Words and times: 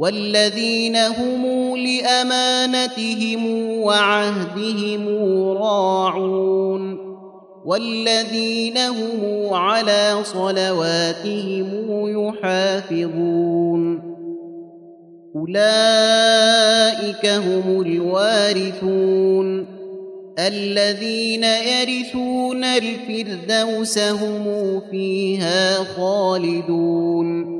والذين 0.00 0.96
هم 0.96 1.76
لأمانتهم 1.76 3.46
وعهدهم 3.80 5.08
راعون 5.48 7.10
والذين 7.64 8.78
هم 8.78 9.54
على 9.54 10.18
صلواتهم 10.22 11.68
يحافظون 12.18 14.10
أولئك 15.36 17.26
هم 17.26 17.80
الوارثون 17.80 19.66
الذين 20.38 21.44
يرثون 21.44 22.64
الفردوس 22.64 23.98
هم 23.98 24.80
فيها 24.90 25.84
خالدون 25.84 27.59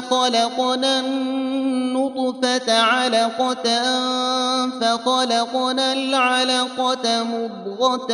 خلقنا 0.00 1.00
النطفة 1.00 2.78
علقة 2.80 3.64
فخلقنا 4.80 5.92
العلقة 5.92 7.24
مضغة 7.24 8.12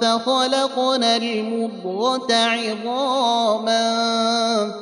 فخلقنا 0.00 1.16
المضغة 1.16 2.34
عظاما 2.34 3.80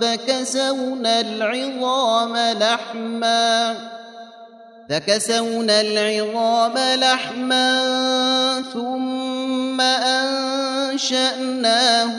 فكسونا 0.00 1.20
العظام 1.20 2.36
لحما 2.36 3.74
فكسونا 4.88 5.80
العظام 5.80 6.74
لحما 6.78 7.68
ثم 8.72 9.80
أنشأناه 10.90 12.16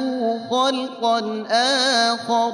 خلقا 0.51 1.43
آخر 1.51 2.53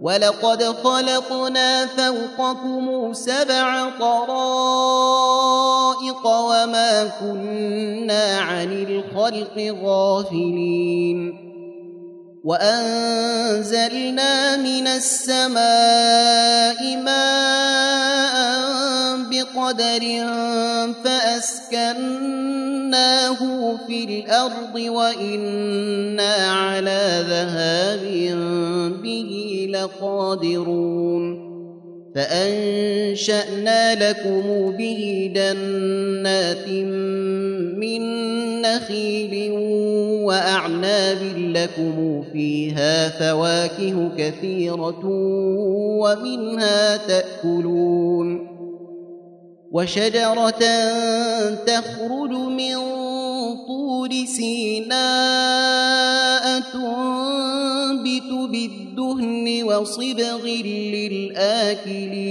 ولقد 0.00 0.62
خلقنا 0.62 1.86
فوقكم 1.86 3.12
سبع 3.12 3.90
طرائق 3.98 4.26
وما 6.26 7.10
كنا 7.20 8.38
عن 8.38 8.72
الخلق 8.72 9.76
غافلين. 9.82 11.49
وأنزلنا 12.44 14.32
من 14.56 14.86
السماء 14.86 15.60
ماء 16.96 18.40
بقدر 19.30 20.00
فأسكناه 21.04 22.20
في 23.86 24.04
الأرض 24.04 24.74
وإنا 24.74 26.34
على 26.34 27.24
ذهاب 27.28 28.04
به 29.02 29.66
لقادرون 29.72 31.50
فأنشأنا 32.14 34.10
لكم 34.10 34.76
به 34.78 35.32
جنات 35.34 36.68
من 37.78 38.02
نخيل 38.62 39.52
وأعناب 40.30 41.22
لكم 41.36 42.24
فيها 42.32 43.08
فواكه 43.08 44.10
كثيرة 44.18 45.00
ومنها 46.00 46.96
تأكلون 46.96 48.46
وشجرة 49.72 50.60
تخرج 51.66 52.30
من 52.30 52.76
طور 53.66 54.10
سيناء 54.24 55.00
تنبت 56.60 58.30
بالدهن 58.50 59.62
وصبغ 59.64 60.46
للآكلين 60.94 62.30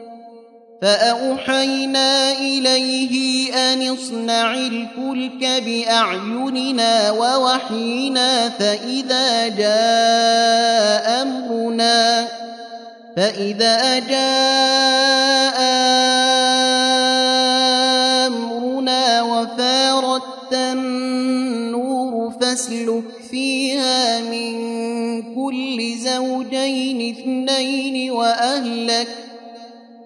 فأوحينا 0.81 2.31
إليه 2.31 3.53
أن 3.53 3.87
اصنع 3.87 4.53
الفلك 4.53 5.63
بأعيننا 5.65 7.11
ووحينا 7.11 8.49
فإذا 8.49 9.47
جاء 9.47 11.21
أمرنا 11.21 12.27
فإذا 13.17 13.99
جاء 13.99 15.61
أمرنا 18.27 19.21
وفارت 19.21 20.53
النور 20.53 22.31
فاسلك 22.41 23.03
فيها 23.31 24.19
من 24.21 24.55
كل 25.35 25.93
زوجين 25.97 27.15
اثنين 27.15 28.11
وأهلك 28.11 29.20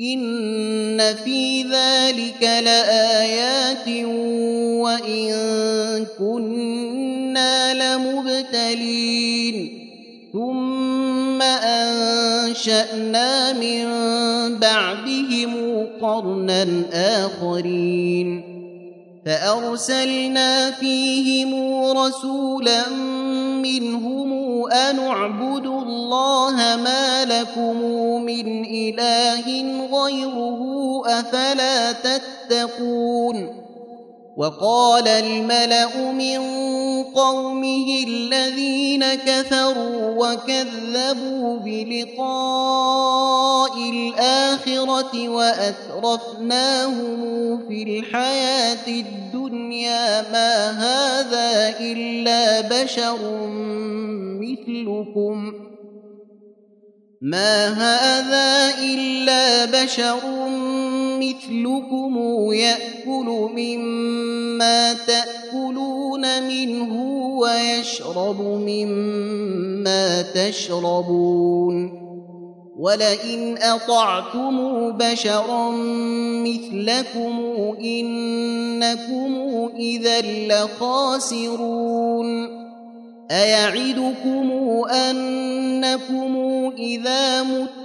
إن 0.00 1.14
في 1.24 1.62
ذلك 1.62 2.42
لآيات 2.42 3.88
وإن 4.82 5.30
كنا 6.18 7.74
لمبتلين 7.96 9.78
ثم 10.32 11.42
أنشأنا 11.42 13.52
من 13.52 13.84
بعدهم 14.58 15.86
قرنا 16.02 16.66
آخرين 16.92 18.54
فأرسلنا 19.26 20.70
فيهم 20.70 21.54
رسولا 21.98 22.90
منهم 23.62 24.43
أن 24.72 24.98
اعبدوا 24.98 25.82
الله 25.82 26.56
ما 26.76 27.24
لكم 27.24 27.82
من 28.22 28.64
إله 28.64 29.46
غيره 29.92 31.02
أفلا 31.06 31.92
تتقون 31.92 33.63
وقال 34.36 35.08
الملأ 35.08 36.12
من 36.12 36.38
قومه 37.02 38.04
الذين 38.08 39.14
كفروا 39.14 40.10
وكذبوا 40.18 41.58
بلقاء 41.58 43.10
الآخرة 43.90 45.28
وأترفناهم 45.28 46.78
في 47.68 47.82
الحياة 47.82 48.86
الدنيا 48.88 50.22
ما 50.32 50.70
هذا 50.70 51.78
إلا 51.80 52.60
بشر 52.60 53.18
مثلكم. 54.40 55.52
ما 57.22 57.68
هذا 57.68 58.78
إلا 58.78 59.64
بشر 59.64 60.18
مثلكم 61.20 62.14
يأكل 62.52 63.50
مما 63.56 64.92
تأكلون 64.92 66.42
منه 66.48 67.02
ويشرب 67.38 68.40
مما 68.40 70.22
تشربون. 70.22 72.04
ولئن 72.78 73.58
أطعتم 73.58 74.90
بشرا 74.90 75.70
مثلكم 76.44 77.40
إنكم 77.80 79.32
إذا 79.76 80.20
لخاسرون. 80.48 81.84
أيعدكم 83.30 84.52
أنكم 84.90 86.36
إذا 86.78 87.42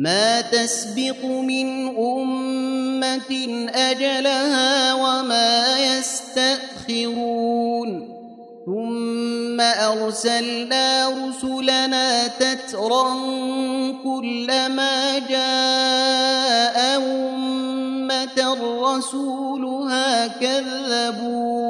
ما 0.00 0.40
تسبق 0.40 1.24
من 1.24 1.96
أمة 1.98 3.32
أجلها 3.74 4.94
وما 4.94 5.78
يستأخرون. 6.88 7.40
ثم 8.66 9.60
أرسلنا 9.60 11.08
رسلنا 11.08 12.26
تترا 12.26 13.04
كلما 14.04 15.18
جاء 15.18 16.78
أمة 16.96 18.38
رسولها 18.82 20.26
كذبوه 20.26 21.69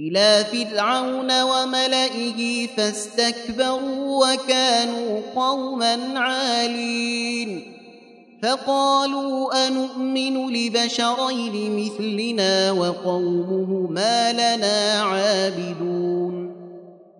إلى 0.00 0.44
فرعون 0.52 1.42
وملئه 1.42 2.66
فاستكبروا 2.66 4.26
وكانوا 4.26 5.20
قوما 5.36 6.18
عالين. 6.18 7.72
فقالوا 8.42 9.66
أنؤمن 9.66 10.52
لبشرين 10.52 11.84
مثلنا 11.84 12.70
وقومهما 12.70 14.32
لنا 14.32 15.02
عابدون. 15.02 16.56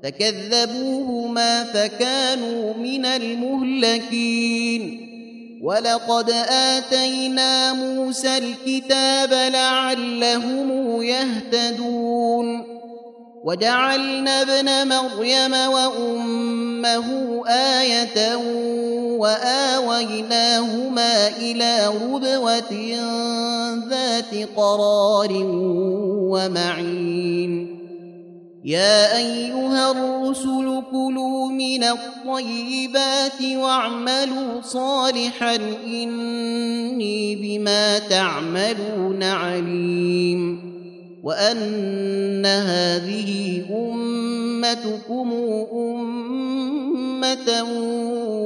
فكذبوهما 0.03 1.65
فكانوا 1.65 2.75
من 2.75 3.07
المهلكين. 3.07 5.06
ولقد 5.63 6.31
آتينا 6.49 7.73
موسى 7.73 8.39
الكتاب 8.39 9.33
لعلهم 9.53 11.03
يهتدون 11.03 12.77
وجعلنا 13.45 14.43
ابن 14.43 14.89
مريم 14.89 15.53
وأمه 15.53 17.07
آية 17.49 18.37
وآويناهما 19.17 21.29
إلى 21.29 21.87
ربوة 21.87 22.97
ذات 23.91 24.49
قرار 24.57 25.29
ومعين 26.33 27.86
يا 28.67 29.17
أيها 29.17 29.91
الرسل 29.91 30.83
كلوا 30.91 31.49
من 31.49 31.85
الطيبات 31.85 33.43
واعملوا 33.43 34.61
صالحا 34.63 35.57
إني 35.87 37.37
بما 37.37 37.99
تعملون 37.99 39.23
عليم 39.23 40.73
وأن 41.23 42.47
هذه 42.47 43.63
أمتكم 43.71 45.33
أمة 45.73 47.63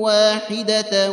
واحدة 0.00 1.10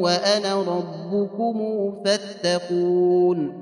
وأنا 0.00 0.54
ربكم 0.62 1.92
فاتقون 2.04 3.61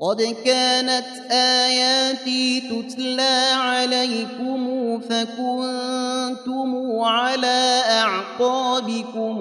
قد 0.00 0.22
كانت 0.44 1.06
آياتي 1.30 2.60
تتلى 2.60 3.50
عليكم 3.54 5.00
فكنتم 5.00 6.74
على 7.00 7.82
أعقابكم 7.90 9.36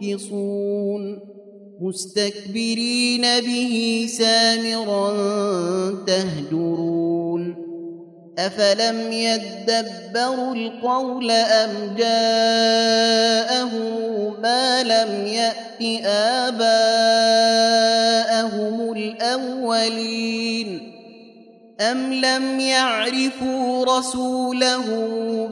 تنكصون 0.00 1.20
مستكبرين 1.80 3.22
به 3.22 4.06
سامرا 4.08 5.10
تهجرون 6.06 7.63
أفلم 8.38 9.12
يدبروا 9.12 10.54
القول 10.54 11.30
أم 11.30 11.94
جاءهم 11.98 13.74
ما 14.42 14.82
لم 14.82 15.26
يأت 15.26 15.82
آباءهم 16.06 16.62
الأولين 18.92 20.92
أم 21.80 22.12
لم 22.12 22.60
يعرفوا 22.60 23.98
رسوله 23.98 24.84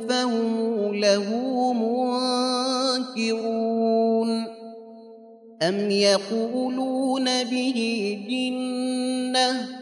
فهم 0.09 0.95
له 0.95 1.33
منكرون 3.17 4.47
أم 5.63 5.91
يقولون 5.91 7.45
به 7.45 8.19
جنة 8.29 9.82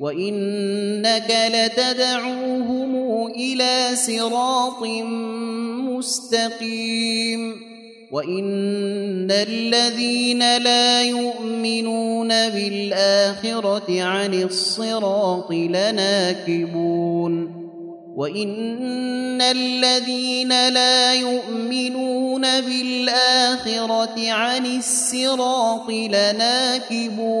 وانك 0.00 1.50
لتدعوهم 1.54 3.26
إلى 3.26 3.96
صراط 3.96 4.82
مستقيم 5.92 7.70
وان 8.10 9.30
الذين 9.30 10.56
لا 10.56 11.02
يؤمنون 11.02 12.28
بالاخره 12.28 14.02
عن 14.02 14.34
الصراط 14.34 15.50
لناكبون 15.52 17.32
وان 18.16 19.42
الذين 19.42 20.68
لا 20.68 21.14
يؤمنون 21.14 22.42
بالاخره 22.60 24.30
عن 24.30 24.66
الصراط 24.66 25.90
لناكبون 25.90 27.40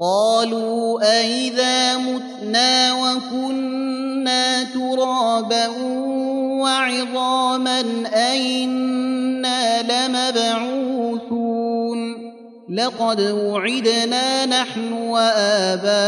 قالوا 0.00 1.00
أإذا 1.02 1.96
متنا 1.96 2.92
وكنا 2.94 4.64
ترابا 4.64 5.66
وعظاما 6.62 7.84
أئنا 8.14 9.82
لمبعوثون 9.82 11.58
لقد 12.68 13.20
وعدنا 13.20 14.46
نحن 14.46 14.92
وآباؤنا 14.92 15.98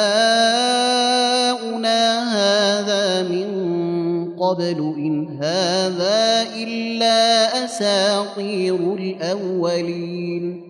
هذا 2.37 3.23
من 3.23 3.50
قبل 4.40 4.94
إن 4.97 5.38
هذا 5.42 6.47
إلا 6.56 7.64
أساطير 7.64 8.94
الأولين 8.94 10.69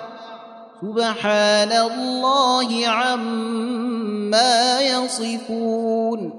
سبحان 0.81 1.71
الله 1.71 2.87
عما 2.87 4.81
يصفون. 4.81 6.33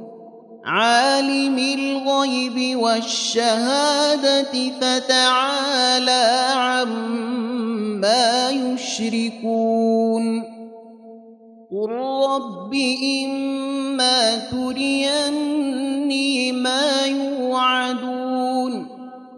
عالم 0.65 1.59
الغيب 1.59 2.79
والشهادة 2.79 4.53
فتعالى 4.81 6.47
عما 6.55 8.51
يشركون. 8.51 10.43
قل 11.73 11.91
رب 12.29 12.75
اما 13.25 14.37
تريني 14.37 16.53
ما 16.53 17.07
يوعدون. 17.07 18.32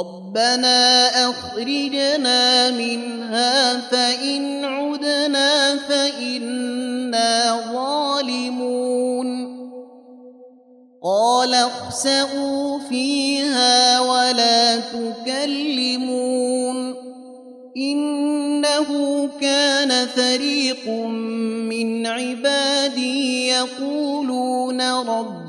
ربنا 0.00 1.08
أخرجنا 1.30 2.70
منها 2.70 3.80
فإن 3.80 4.64
عدنا 4.64 5.76
فإنا 5.76 7.60
ظالمون 7.72 9.54
قال 11.02 11.54
اخسئوا 11.54 12.78
فيها 12.78 14.00
ولا 14.00 14.76
تكلمون 14.76 16.34
إنه 17.76 18.88
كان 19.40 20.06
فريق 20.06 20.88
من 21.68 22.06
عبادي 22.06 23.48
يقولون 23.48 24.80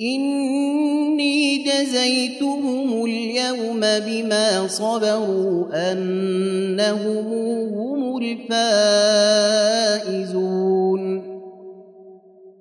إني 0.00 1.64
جزيتهم 1.64 3.04
اليوم 3.04 3.80
بما 3.80 4.68
صبروا 4.68 5.64
أنهم 5.92 7.26
هم 7.74 8.18
الفائزون. 8.18 9.06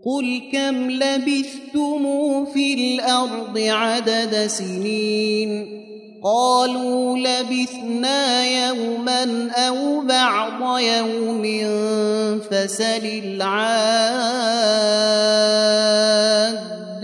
قل 0.05 0.41
كم 0.53 0.89
لبثتم 0.91 2.45
في 2.45 2.73
الأرض 2.73 3.57
عدد 3.57 4.47
سنين؟ 4.47 5.81
قالوا 6.23 7.17
لبثنا 7.17 8.45
يوما 8.67 9.51
أو 9.51 10.01
بعض 10.01 10.79
يوم 10.79 11.43
فسل 12.39 13.05